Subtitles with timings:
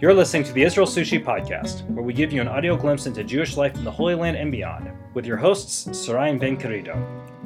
[0.00, 3.22] You're listening to the Israel Sushi Podcast, where we give you an audio glimpse into
[3.22, 6.96] Jewish life in the Holy Land and beyond, with your hosts, Sarai and Ben Kerido.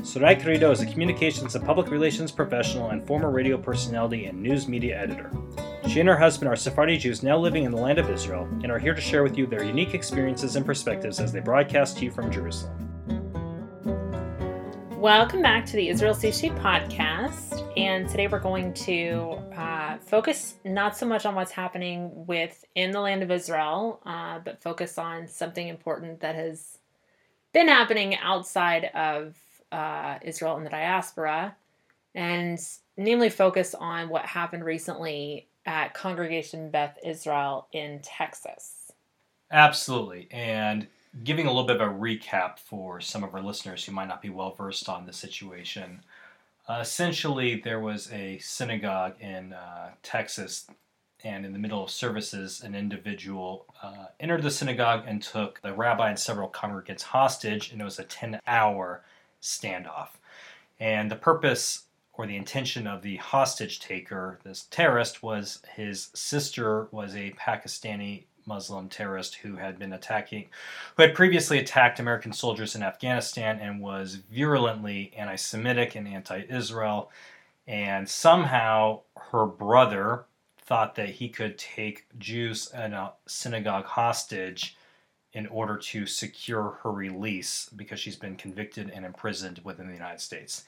[0.05, 4.69] Sarai Kerido is a communications and public relations professional and former radio personality and news
[4.69, 5.32] media editor.
[5.89, 8.71] She and her husband are Sephardi Jews now living in the land of Israel and
[8.71, 12.05] are here to share with you their unique experiences and perspectives as they broadcast to
[12.05, 12.84] you from Jerusalem.
[15.05, 17.62] Welcome back to the Israel Sushi Podcast.
[17.77, 19.64] And today we're going to uh,
[20.03, 24.98] focus not so much on what's happening within the land of Israel, uh, but focus
[24.98, 26.79] on something important that has
[27.52, 29.37] been happening outside of
[29.73, 31.57] uh, Israel and the diaspora,
[32.15, 32.59] and
[32.97, 38.93] namely focus on what happened recently at Congregation Beth Israel in Texas.
[39.51, 40.29] Absolutely.
[40.30, 40.87] And
[41.23, 44.21] giving a little bit of a recap for some of our listeners who might not
[44.21, 46.01] be well versed on the situation.
[46.66, 50.66] Uh, essentially, there was a synagogue in uh, Texas,
[51.23, 55.73] and in the middle of services, an individual uh, entered the synagogue and took the
[55.73, 59.04] rabbi and several congregants hostage, and it was a 10 hour
[59.43, 60.09] standoff.
[60.80, 61.82] And the purpose
[62.15, 68.25] or the intention of the hostage taker, this terrorist, was his sister was a Pakistani
[68.47, 70.47] Muslim terrorist who had been attacking,
[70.97, 76.42] who had previously attacked American soldiers in Afghanistan and was virulently anti Semitic and anti
[76.48, 77.10] Israel.
[77.66, 80.25] And somehow her brother
[80.59, 84.76] thought that he could take Jews in a synagogue hostage
[85.34, 90.20] in order to secure her release because she's been convicted and imprisoned within the United
[90.20, 90.65] States.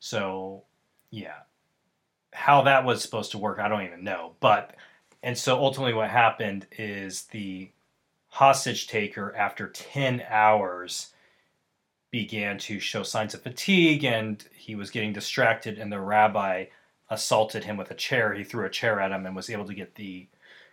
[0.00, 0.64] So,
[1.10, 1.40] yeah.
[2.34, 4.34] How that was supposed to work, I don't even know.
[4.40, 4.74] But
[5.22, 7.70] and so ultimately, what happened is the
[8.28, 11.08] hostage taker, after 10 hours,
[12.10, 16.66] began to show signs of fatigue and he was getting distracted, and the rabbi
[17.10, 18.34] assaulted him with a chair.
[18.34, 20.26] He threw a chair at him and was able to get the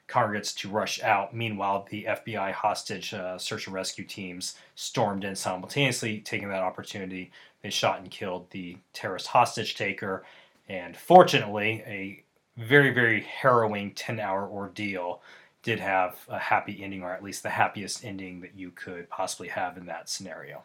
[0.07, 1.33] congregants to rush out.
[1.33, 7.31] Meanwhile, the FBI hostage uh, search and rescue teams stormed in simultaneously, taking that opportunity.
[7.63, 10.23] They shot and killed the terrorist hostage taker.
[10.69, 12.23] And fortunately, a
[12.57, 15.21] very, very harrowing 10 hour ordeal
[15.63, 19.47] did have a happy ending, or at least the happiest ending that you could possibly
[19.47, 20.63] have in that scenario.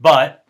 [0.00, 0.44] But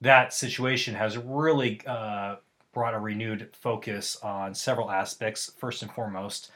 [0.00, 2.36] that situation has really uh,
[2.74, 5.50] brought a renewed focus on several aspects.
[5.56, 6.50] First and foremost,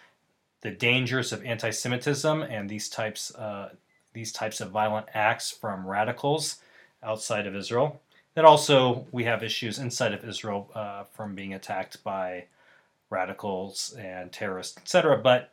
[0.60, 3.70] the dangers of anti-Semitism and these types uh,
[4.12, 6.56] these types of violent acts from radicals
[7.02, 8.00] outside of Israel.
[8.34, 12.44] That also we have issues inside of Israel uh, from being attacked by
[13.10, 15.18] radicals and terrorists, etc.
[15.18, 15.52] But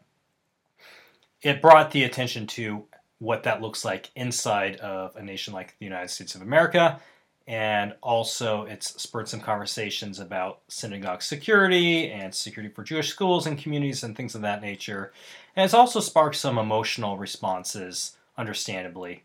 [1.42, 2.86] it brought the attention to
[3.20, 7.00] what that looks like inside of a nation like the United States of America.
[7.48, 13.58] And also, it's spurred some conversations about synagogue security and security for Jewish schools and
[13.58, 15.14] communities and things of that nature.
[15.56, 19.24] And it's also sparked some emotional responses, understandably.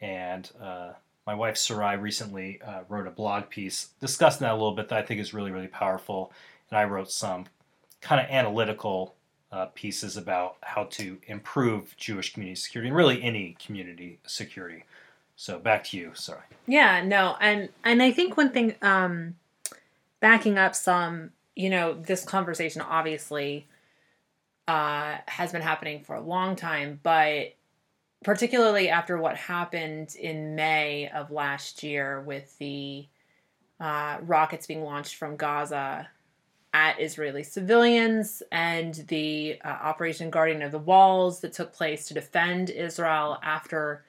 [0.00, 0.92] And uh,
[1.26, 4.98] my wife Sarai recently uh, wrote a blog piece discussing that a little bit that
[4.98, 6.32] I think is really, really powerful.
[6.70, 7.44] And I wrote some
[8.00, 9.14] kind of analytical
[9.50, 14.84] uh, pieces about how to improve Jewish community security and really any community security.
[15.36, 16.10] So back to you.
[16.14, 16.42] Sorry.
[16.66, 19.36] Yeah, no, and and I think one thing, um,
[20.20, 23.66] backing up some, you know, this conversation obviously
[24.66, 27.54] uh, has been happening for a long time, but
[28.24, 33.06] particularly after what happened in May of last year with the
[33.80, 36.08] uh, rockets being launched from Gaza
[36.78, 42.14] at Israeli civilians and the uh, Operation Guardian of the Walls that took place to
[42.14, 44.04] defend Israel after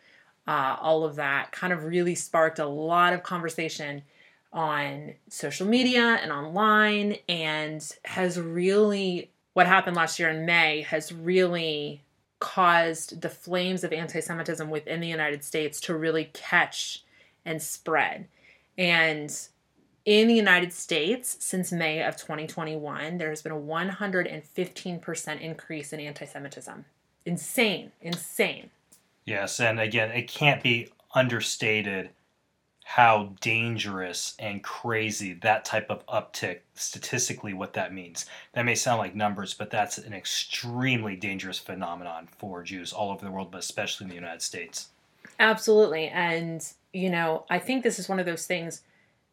[0.48, 4.04] uh, all of that kind of really sparked a lot of conversation
[4.54, 11.12] on social media and online and has really what happened last year in May has
[11.12, 12.04] really
[12.38, 17.04] caused the flames of anti-Semitism within the United States to really catch
[17.46, 18.28] and spread.
[18.78, 19.36] And
[20.06, 26.00] in the United States, since May of 2021, there has been a 115% increase in
[26.00, 26.86] anti Semitism.
[27.26, 28.70] Insane, insane.
[29.26, 32.10] Yes, and again, it can't be understated
[32.84, 38.26] how dangerous and crazy that type of uptick statistically what that means.
[38.54, 43.24] That may sound like numbers, but that's an extremely dangerous phenomenon for Jews all over
[43.24, 44.88] the world, but especially in the United States.
[45.40, 46.08] Absolutely.
[46.08, 48.82] And, you know, I think this is one of those things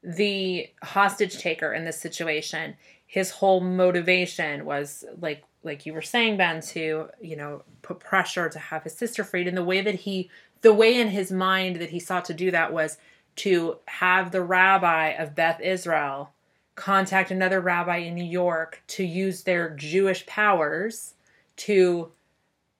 [0.06, 2.76] the hostage taker in this situation,
[3.06, 8.49] his whole motivation was like like you were saying, Ben, to, you know, put pressure
[8.49, 9.49] to have his sister freed.
[9.49, 10.31] And the way that he
[10.62, 12.99] the way in his mind that he sought to do that was
[13.37, 16.31] to have the rabbi of Beth Israel
[16.76, 21.14] contact another rabbi in New York to use their Jewish powers
[21.56, 22.12] to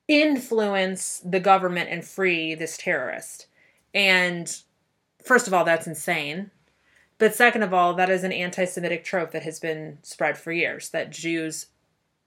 [0.06, 3.46] influence the government and free this terrorist.
[3.93, 4.56] And
[5.25, 6.50] first of all, that's insane.
[7.19, 10.53] But second of all, that is an anti Semitic trope that has been spread for
[10.53, 11.67] years that Jews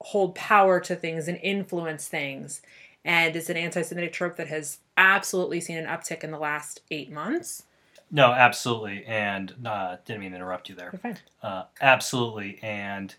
[0.02, 2.62] hold power to things and influence things.
[3.06, 6.82] And it's an anti Semitic trope that has absolutely seen an uptick in the last
[6.92, 7.64] eight months.
[8.12, 9.06] No, absolutely.
[9.06, 10.90] And uh, didn't mean to interrupt you there.
[10.92, 11.18] You're fine.
[11.44, 12.60] Uh, absolutely.
[12.64, 13.14] And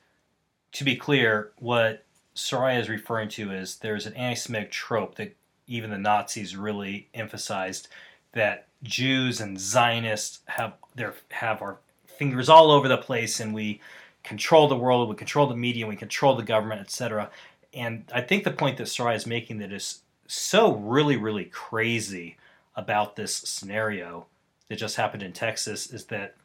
[0.73, 5.37] to be clear, what Sarai is referring to is there's an anti Semitic trope that
[5.69, 7.87] even the Nazis really emphasized
[8.33, 13.81] that Jews and Zionists have their have our fingers all over the place and we
[14.23, 17.31] control the world, we control the media, we control the government, etc.
[17.73, 22.37] And I think the point that Sarai is making that is so really, really crazy
[22.77, 24.27] about this scenario
[24.69, 26.37] that just happened in Texas is that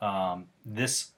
[0.00, 1.10] um, this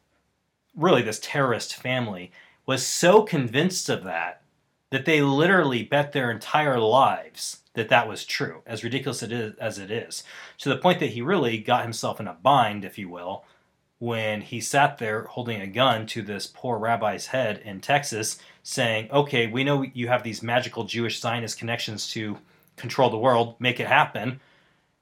[0.76, 2.32] really this terrorist family
[2.66, 4.42] was so convinced of that
[4.90, 9.54] that they literally bet their entire lives that that was true, as ridiculous it is,
[9.56, 10.22] as it is,
[10.58, 13.44] to the point that he really got himself in a bind, if you will,
[13.98, 19.10] when he sat there holding a gun to this poor rabbi's head in Texas, saying,
[19.10, 22.38] "Okay, we know you have these magical Jewish Zionist connections to
[22.76, 24.40] control the world, make it happen."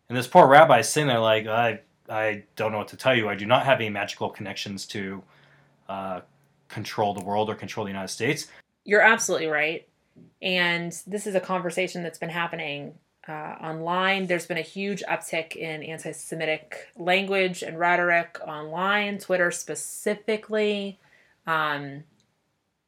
[0.09, 3.15] And this poor rabbi is sitting there like, "I, I don't know what to tell
[3.15, 3.29] you.
[3.29, 5.23] I do not have any magical connections to
[5.89, 6.21] uh,
[6.69, 8.49] control the world or control the United States."
[8.85, 9.89] You're absolutely right.
[10.41, 12.95] And this is a conversation that's been happening
[13.29, 14.27] uh, online.
[14.27, 20.99] There's been a huge uptick in anti Semitic language and rhetoric online, Twitter specifically.
[21.47, 22.05] Um,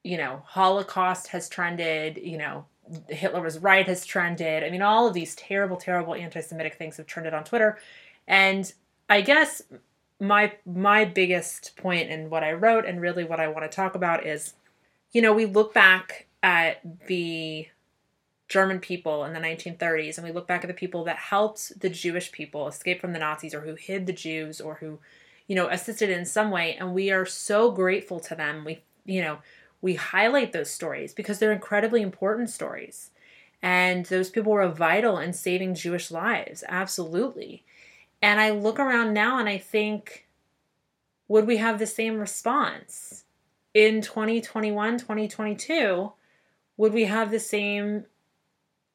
[0.02, 2.66] you know, Holocaust has trended, you know,
[3.08, 4.64] Hitler was right has trended.
[4.64, 7.78] I mean, all of these terrible, terrible anti Semitic things have trended on Twitter.
[8.26, 8.70] And
[9.08, 9.62] I guess
[10.20, 13.94] my my biggest point in what I wrote and really what I want to talk
[13.94, 14.54] about is,
[15.14, 17.68] you know, we look back at the
[18.48, 21.88] German people in the 1930s and we look back at the people that helped the
[21.88, 24.98] Jewish people escape from the Nazis or who hid the Jews or who,
[25.46, 28.64] you know, assisted in some way and we are so grateful to them.
[28.64, 29.38] We, you know,
[29.80, 33.10] we highlight those stories because they're incredibly important stories.
[33.62, 37.64] And those people were vital in saving Jewish lives, absolutely.
[38.20, 40.26] And I look around now and I think,
[41.28, 43.23] would we have the same response
[43.74, 46.12] in 2021, 2022?
[46.76, 48.04] would we have the same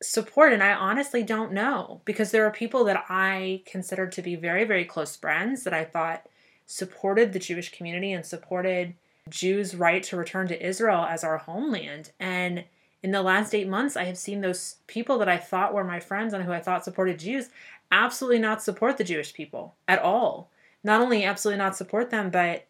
[0.02, 0.54] support?
[0.54, 4.66] And I honestly don't know because there are people that I considered to be very,
[4.66, 6.26] very close friends that I thought
[6.66, 8.96] supported the Jewish community and supported
[9.30, 12.12] Jews' right to return to Israel as our homeland.
[12.20, 12.66] And
[13.02, 16.00] in the last eight months, I have seen those people that I thought were my
[16.00, 17.50] friends and who I thought supported Jews
[17.92, 20.52] absolutely not support the Jewish people at all.
[20.84, 22.68] Not only absolutely not support them, but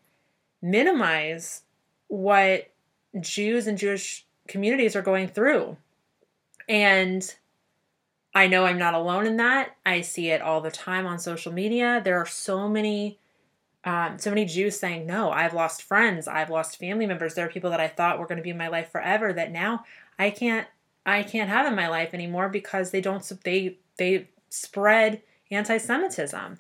[0.62, 1.64] minimize
[2.10, 2.70] what
[3.22, 5.78] Jews and Jewish communities are going through.
[6.68, 7.34] And
[8.36, 9.78] I know I'm not alone in that.
[9.86, 12.02] I see it all the time on social media.
[12.04, 13.18] There are so many
[13.86, 17.34] um, so many Jews saying, No, I've lost friends, I've lost family members.
[17.34, 19.52] There are people that I thought were going to be in my life forever that
[19.52, 19.86] now
[20.18, 20.68] I can't
[21.06, 26.60] I can't have in my life anymore because they don't they they spread anti-Semitism.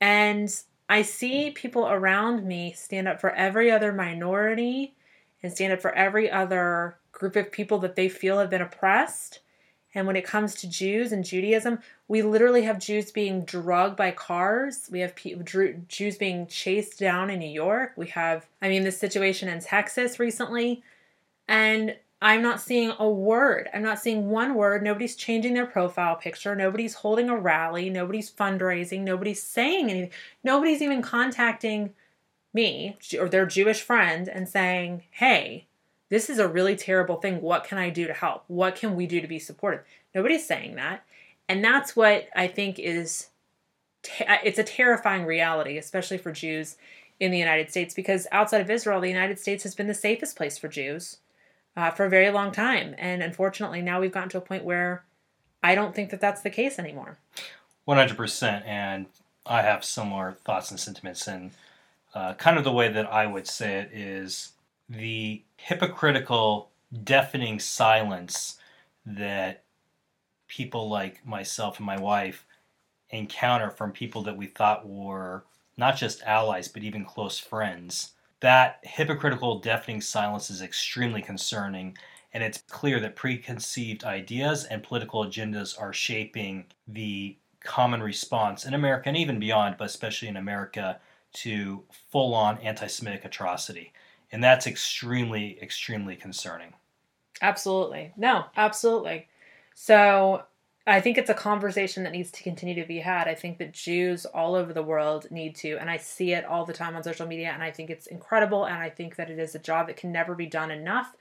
[0.00, 4.96] And I see people around me stand up for every other minority
[5.40, 9.38] and stand up for every other group of people that they feel have been oppressed.
[9.94, 11.78] And when it comes to Jews and Judaism,
[12.08, 14.88] we literally have Jews being drugged by cars.
[14.90, 15.14] We have
[15.86, 17.92] Jews being chased down in New York.
[17.96, 20.82] We have, I mean, this situation in Texas recently.
[21.46, 23.70] And I'm not seeing a word.
[23.72, 24.82] I'm not seeing one word.
[24.82, 26.54] Nobody's changing their profile picture.
[26.54, 27.88] Nobody's holding a rally.
[27.88, 29.00] Nobody's fundraising.
[29.00, 30.10] Nobody's saying anything.
[30.44, 31.94] Nobody's even contacting
[32.52, 35.66] me or their Jewish friend and saying, hey,
[36.10, 37.40] this is a really terrible thing.
[37.40, 38.44] What can I do to help?
[38.48, 39.84] What can we do to be supportive?
[40.14, 41.04] Nobody's saying that.
[41.48, 43.28] And that's what I think is
[44.20, 46.76] uh, it's a terrifying reality, especially for Jews
[47.18, 50.36] in the United States, because outside of Israel, the United States has been the safest
[50.36, 51.18] place for Jews
[51.76, 52.94] uh, for a very long time.
[52.98, 55.04] And unfortunately, now we've gotten to a point where
[55.62, 57.18] I don't think that that's the case anymore.
[57.86, 58.66] 100%.
[58.66, 59.06] And
[59.46, 61.26] I have similar thoughts and sentiments.
[61.26, 61.52] And
[62.14, 64.52] uh, kind of the way that I would say it is
[64.88, 66.70] the hypocritical,
[67.04, 68.58] deafening silence
[69.06, 69.62] that
[70.48, 72.44] people like myself and my wife
[73.10, 75.44] encounter from people that we thought were
[75.76, 78.12] not just allies but even close friends.
[78.40, 81.96] That hypocritical, deafening silence is extremely concerning,
[82.32, 88.72] and it's clear that preconceived ideas and political agendas are shaping the common response in
[88.72, 90.98] America and even beyond, but especially in America,
[91.32, 93.92] to full on anti Semitic atrocity.
[94.32, 96.72] And that's extremely, extremely concerning.
[97.42, 98.12] Absolutely.
[98.16, 99.28] No, absolutely.
[99.74, 100.44] So
[100.86, 103.28] I think it's a conversation that needs to continue to be had.
[103.28, 106.64] I think that Jews all over the world need to, and I see it all
[106.64, 109.38] the time on social media, and I think it's incredible, and I think that it
[109.38, 111.14] is a job that can never be done enough.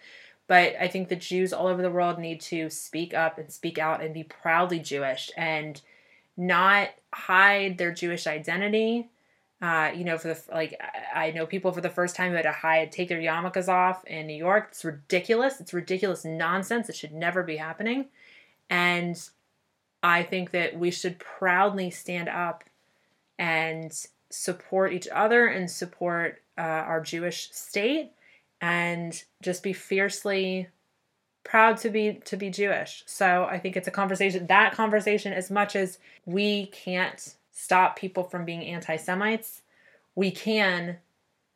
[0.48, 3.78] But I think the Jews all over the world need to speak up and speak
[3.78, 5.80] out and be proudly Jewish and
[6.36, 9.10] not hide their Jewish identity.
[9.62, 10.82] Uh, you know, for the like,
[11.14, 14.06] I know people for the first time who had to hide, take their yarmulkes off
[14.06, 14.70] in New York.
[14.72, 15.60] It's ridiculous.
[15.60, 16.90] It's ridiculous nonsense.
[16.90, 18.06] It should never be happening.
[18.70, 19.22] And
[20.02, 22.64] I think that we should proudly stand up
[23.38, 23.92] and
[24.30, 28.12] support each other and support uh, our Jewish state
[28.62, 30.68] and just be fiercely
[31.44, 33.04] proud to be to be Jewish.
[33.08, 38.24] So I think it's a conversation that conversation as much as we can't stop people
[38.24, 39.62] from being anti-Semites,
[40.16, 40.98] we can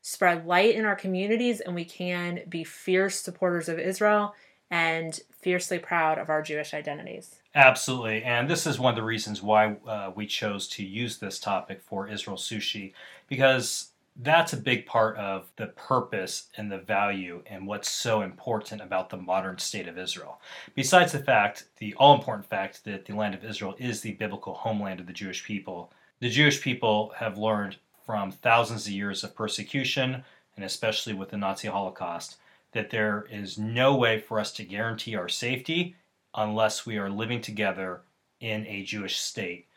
[0.01, 4.33] spread light in our communities and we can be fierce supporters of Israel
[4.73, 7.35] and fiercely proud of our Jewish identities.
[7.53, 8.23] Absolutely.
[8.23, 11.79] And this is one of the reasons why uh, we chose to use this topic
[11.79, 12.91] for Israel Sushi
[13.27, 18.81] because that's a big part of the purpose and the value and what's so important
[18.81, 20.41] about the modern state of Israel.
[20.73, 24.55] Besides the fact, the all important fact, that the land of Israel is the biblical
[24.55, 27.77] homeland of the Jewish people, the Jewish people have learned
[28.07, 30.23] from thousands of years of persecution,
[30.55, 32.37] and especially with the Nazi Holocaust,
[32.73, 35.95] that there is no way for us to guarantee our safety
[36.35, 38.01] unless we are living together
[38.39, 39.67] in a Jewish state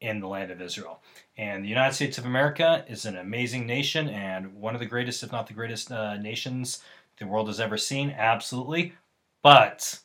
[0.00, 1.02] in the land of Israel.
[1.36, 5.22] And the United States of America is an amazing nation and one of the greatest,
[5.22, 6.82] if not the greatest, uh, nations
[7.18, 8.10] the world has ever seen.
[8.10, 8.92] Absolutely.
[9.42, 10.00] But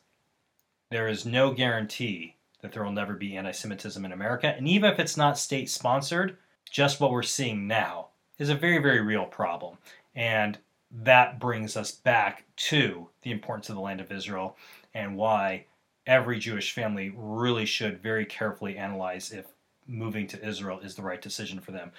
[0.90, 4.54] there is no guarantee that there will never be anti Semitism in America.
[4.56, 6.38] And even if it's not state sponsored,
[6.70, 8.08] just what we're seeing now
[8.38, 9.78] is a very, very real problem.
[10.16, 10.58] And
[10.92, 14.58] that brings us back to the importance of the land of Israel
[14.94, 15.66] and why
[16.06, 19.46] every Jewish family really should very carefully analyze if
[19.88, 21.92] moving to Israel is the right decision for them.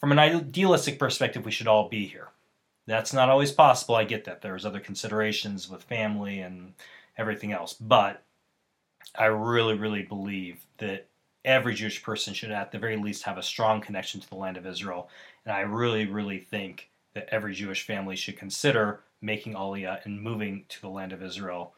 [0.00, 2.28] From an idealistic perspective, we should all be here.
[2.86, 3.94] That's not always possible.
[3.94, 4.42] I get that.
[4.42, 6.74] There's other considerations with family and
[7.16, 7.72] everything else.
[7.72, 8.22] But
[9.18, 11.06] I really, really believe that
[11.44, 14.56] every Jewish person should, at the very least, have a strong connection to the land
[14.56, 15.08] of Israel.
[15.44, 20.64] And I really, really think that every Jewish family should consider making Aliyah and moving
[20.68, 21.74] to the land of Israel.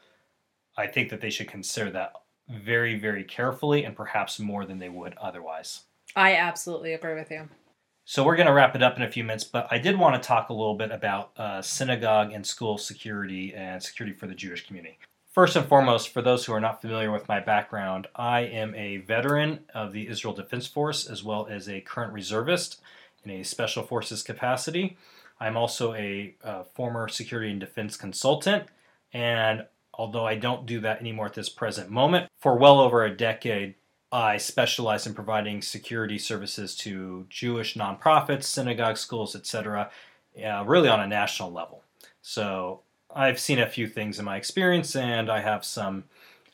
[0.76, 2.12] I think that they should consider that
[2.49, 5.83] very, very carefully and perhaps more than they would otherwise.
[6.14, 7.49] I absolutely agree with you.
[8.04, 10.21] So we're going to wrap it up in a few minutes, but I did want
[10.21, 14.35] to talk a little bit about uh, synagogue and school security and security for the
[14.35, 14.99] Jewish community.
[15.30, 18.97] First and foremost, for those who are not familiar with my background, I am a
[18.97, 22.80] veteran of the Israel Defense Force as well as a current reservist
[23.25, 24.97] in a special forces capacity.
[25.40, 28.64] I'm also a uh, former security and defense consultant,
[29.12, 32.28] and although I don't do that anymore at this present moment.
[32.38, 33.75] For well over a decade,
[34.11, 39.90] I specialize in providing security services to Jewish nonprofits, synagogues, schools, etc.,
[40.42, 41.83] uh, really on a national level.
[42.23, 42.83] So
[43.14, 46.04] I've seen a few things in my experience, and I have some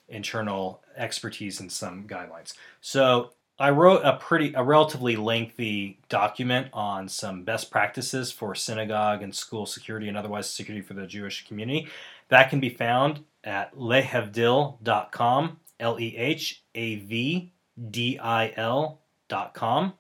[0.09, 2.55] internal expertise and some guidelines.
[2.81, 9.23] So I wrote a pretty, a relatively lengthy document on some best practices for synagogue
[9.23, 11.89] and school security and otherwise security for the Jewish community.
[12.29, 17.53] That can be found at lehavdil.com, L E H A V
[17.91, 19.93] D I L.com.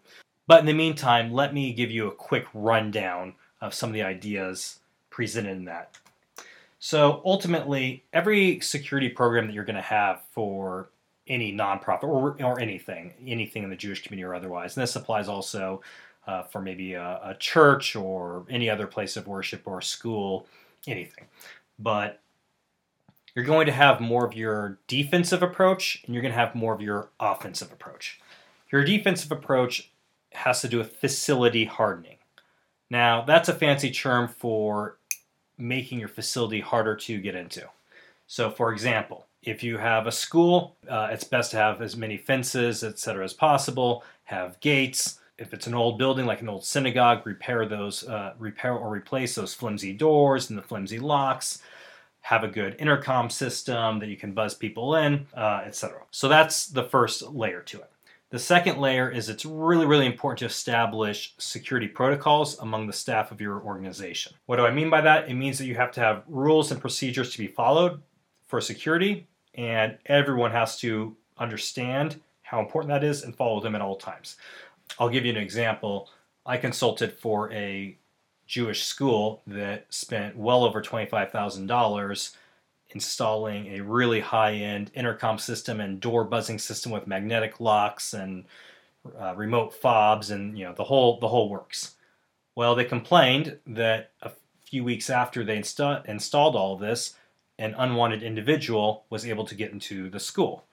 [0.46, 4.02] But in the meantime, let me give you a quick rundown of some of the
[4.02, 4.80] ideas
[5.10, 5.96] presented in that.
[6.80, 10.90] So ultimately, every security program that you're going to have for
[11.26, 15.28] any nonprofit or, or anything, anything in the Jewish community or otherwise, and this applies
[15.28, 15.80] also
[16.26, 20.46] uh, for maybe a, a church or any other place of worship or school,
[20.86, 21.26] anything.
[21.78, 22.20] But
[23.34, 26.74] you're going to have more of your defensive approach and you're going to have more
[26.74, 28.20] of your offensive approach.
[28.70, 29.90] Your defensive approach
[30.32, 32.18] has to do with facility hardening.
[32.90, 34.98] Now, that's a fancy term for
[35.58, 37.68] making your facility harder to get into.
[38.26, 42.16] So, for example, if you have a school, uh, it's best to have as many
[42.16, 45.20] fences, etc., as possible, have gates.
[45.38, 49.34] If it's an old building like an old synagogue, repair those, uh, repair or replace
[49.34, 51.60] those flimsy doors and the flimsy locks
[52.22, 56.00] have a good intercom system that you can buzz people in, uh, etc.
[56.10, 57.90] So that's the first layer to it.
[58.30, 63.30] The second layer is it's really, really important to establish security protocols among the staff
[63.30, 64.32] of your organization.
[64.46, 65.28] What do I mean by that?
[65.28, 68.00] It means that you have to have rules and procedures to be followed
[68.46, 73.80] for security, and everyone has to understand how important that is and follow them at
[73.80, 74.36] all times.
[74.98, 76.10] I'll give you an example.
[76.46, 77.96] I consulted for a
[78.46, 82.36] Jewish school that spent well over $25,000
[82.90, 88.44] installing a really high-end intercom system and door buzzing system with magnetic locks and
[89.18, 91.96] uh, remote fobs and you know the whole the whole works.
[92.54, 94.30] Well, they complained that a
[94.64, 97.14] few weeks after they insta- installed all this,
[97.58, 100.64] an unwanted individual was able to get into the school.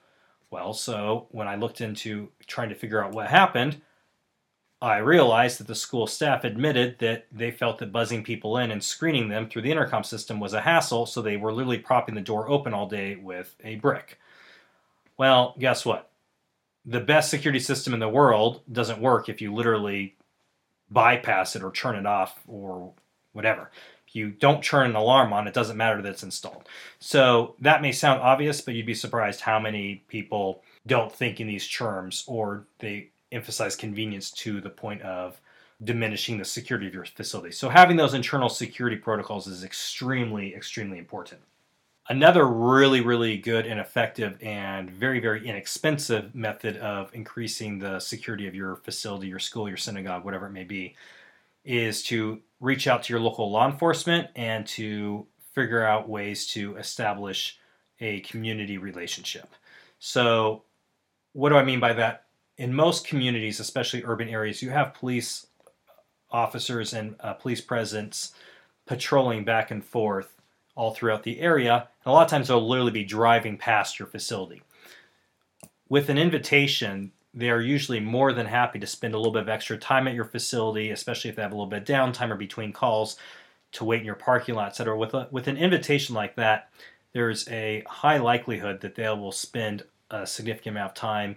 [0.50, 3.80] Well, so when I looked into trying to figure out what happened,
[4.82, 8.82] I realized that the school staff admitted that they felt that buzzing people in and
[8.82, 12.20] screening them through the intercom system was a hassle, so they were literally propping the
[12.20, 14.18] door open all day with a brick.
[15.16, 16.10] Well, guess what?
[16.84, 20.16] The best security system in the world doesn't work if you literally
[20.90, 22.92] bypass it or turn it off or
[23.32, 23.70] whatever.
[24.12, 26.68] You don't turn an alarm on, it doesn't matter that it's installed.
[26.98, 31.46] So that may sound obvious, but you'd be surprised how many people don't think in
[31.46, 35.40] these terms or they emphasize convenience to the point of
[35.84, 37.52] diminishing the security of your facility.
[37.52, 41.40] So having those internal security protocols is extremely, extremely important.
[42.08, 48.46] Another really, really good and effective and very, very inexpensive method of increasing the security
[48.48, 50.94] of your facility, your school, your synagogue, whatever it may be,
[51.64, 56.76] is to reach out to your local law enforcement and to figure out ways to
[56.76, 57.58] establish
[58.00, 59.50] a community relationship.
[59.98, 60.62] So,
[61.34, 62.24] what do I mean by that?
[62.62, 65.46] in most communities, especially urban areas, you have police
[66.30, 68.32] officers and uh, police presence
[68.86, 70.40] patrolling back and forth
[70.74, 71.88] all throughout the area.
[72.04, 74.62] And a lot of times they'll literally be driving past your facility.
[75.88, 79.48] With an invitation, they are usually more than happy to spend a little bit of
[79.48, 82.36] extra time at your facility, especially if they have a little bit of downtime or
[82.36, 83.16] between calls
[83.72, 84.96] to wait in your parking lot, etc.
[84.96, 86.70] With a, with an invitation like that,
[87.12, 91.36] there's a high likelihood that they will spend a significant amount of time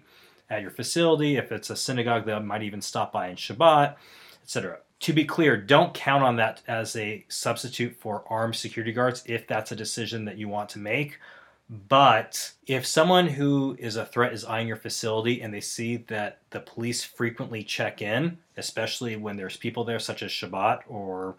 [0.50, 1.38] at your facility.
[1.38, 3.96] If it's a synagogue, they might even stop by in Shabbat,
[4.44, 4.80] etc.
[5.02, 9.48] To be clear, don't count on that as a substitute for armed security guards if
[9.48, 11.20] that's a decision that you want to make.
[11.70, 16.40] But if someone who is a threat is eyeing your facility and they see that
[16.52, 21.38] the police frequently check in, especially when there's people there, such as Shabbat or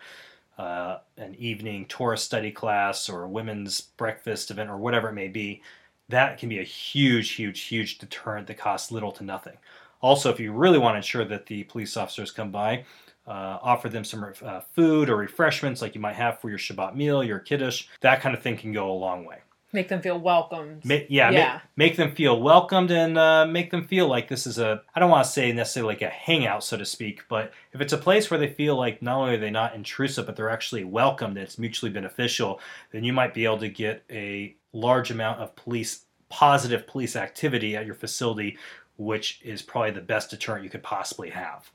[0.59, 5.29] uh, an evening Torah study class or a women's breakfast event or whatever it may
[5.29, 5.63] be,
[6.09, 9.57] that can be a huge, huge, huge deterrent that costs little to nothing.
[10.01, 12.85] Also, if you really want to ensure that the police officers come by,
[13.29, 16.97] uh, offer them some uh, food or refreshments like you might have for your Shabbat
[16.97, 19.39] meal, your Kiddush, that kind of thing can go a long way.
[19.73, 20.85] Make them feel welcomed.
[20.85, 21.61] Ma- yeah, yeah.
[21.77, 25.01] Make, make, them feel welcomed and uh, make them feel like this is a, I
[25.01, 27.99] don't want to say necessarily like a hangout, so to speak, but if it's a
[27.99, 31.37] place where they feel like not only are they not intrusive, but they're actually welcomed,
[31.37, 32.61] it's mutually beneficial,
[32.93, 37.77] then you might be able to get a large amount of police positive police activity
[37.77, 38.59] at your facility,
[38.97, 41.71] which is probably the best deterrent you could possibly have.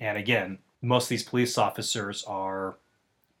[0.00, 2.76] And again, most of these police officers are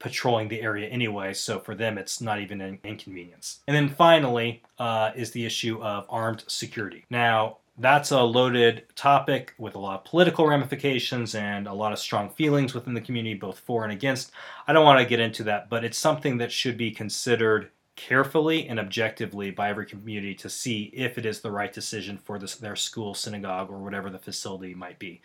[0.04, 3.60] patrolling the area anyway, so for them it's not even an inconvenience.
[3.66, 7.06] And then finally uh, is the issue of armed security.
[7.08, 11.98] Now, that's a loaded topic with a lot of political ramifications and a lot of
[11.98, 14.30] strong feelings within the community, both for and against.
[14.68, 18.68] I don't want to get into that, but it's something that should be considered carefully
[18.68, 22.56] and objectively by every community to see if it is the right decision for this,
[22.56, 25.22] their school, synagogue, or whatever the facility might be.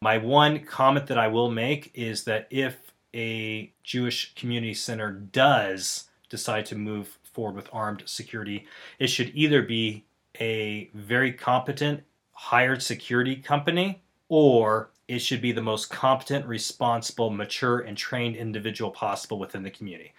[0.00, 6.08] My one comment that I will make is that if a Jewish community center does
[6.28, 8.66] decide to move forward with armed security,
[8.98, 10.04] it should either be
[10.40, 17.80] a very competent hired security company or it should be the most competent, responsible, mature,
[17.80, 20.12] and trained individual possible within the community.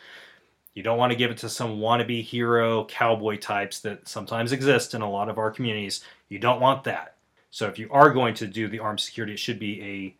[0.73, 4.93] You don't want to give it to some wannabe hero cowboy types that sometimes exist
[4.93, 6.03] in a lot of our communities.
[6.29, 7.15] You don't want that.
[7.51, 10.18] So if you are going to do the armed security, it should be a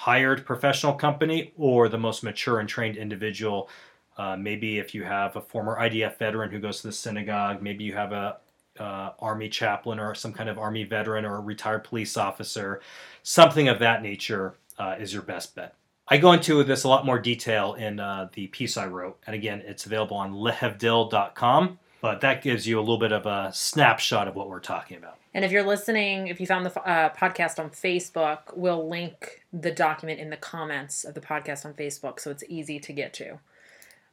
[0.00, 3.68] hired professional company or the most mature and trained individual.
[4.16, 7.84] Uh, maybe if you have a former IDF veteran who goes to the synagogue, maybe
[7.84, 8.38] you have a
[8.78, 12.80] uh, army chaplain or some kind of army veteran or a retired police officer,
[13.24, 15.74] something of that nature uh, is your best bet.
[16.08, 19.18] I go into this a lot more detail in uh, the piece I wrote.
[19.26, 21.78] And again, it's available on lehavdil.com.
[22.00, 25.18] But that gives you a little bit of a snapshot of what we're talking about.
[25.34, 29.70] And if you're listening, if you found the uh, podcast on Facebook, we'll link the
[29.70, 33.38] document in the comments of the podcast on Facebook so it's easy to get to.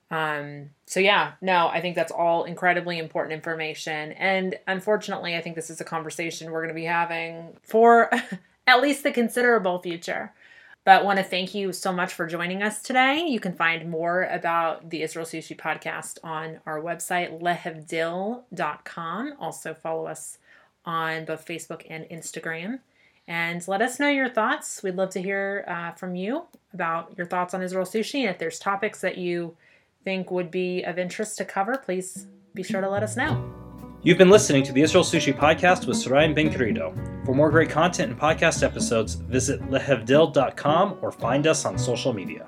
[0.10, 4.14] Um, so, yeah, no, I think that's all incredibly important information.
[4.14, 8.10] And unfortunately, I think this is a conversation we're going to be having for
[8.68, 10.34] at least the considerable future.
[10.88, 13.26] But want to thank you so much for joining us today.
[13.28, 19.34] You can find more about the Israel Sushi podcast on our website, lehavdil.com.
[19.38, 20.38] Also, follow us
[20.86, 22.80] on both Facebook and Instagram.
[23.28, 24.82] And let us know your thoughts.
[24.82, 28.22] We'd love to hear uh, from you about your thoughts on Israel Sushi.
[28.22, 29.58] And if there's topics that you
[30.06, 33.67] think would be of interest to cover, please be sure to let us know.
[34.04, 36.52] You've been listening to the Israel Sushi Podcast with Sarayan Ben.
[37.26, 42.48] For more great content and podcast episodes, visit lehavdil.com or find us on social media.